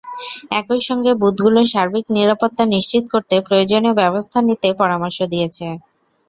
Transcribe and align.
একই 0.59 0.81
সঙ্গে 0.87 1.11
বুথগুলোর 1.21 1.67
সার্বিক 1.73 2.05
নিরাপত্তা 2.15 2.63
নিশ্চিত 2.67 3.03
করতে 3.13 3.35
প্রয়োজনীয় 3.47 3.95
ব্যবস্থা 4.01 4.37
নিতে 4.47 4.67
পরামর্শ 4.81 5.17
দিয়েছে। 5.31 5.65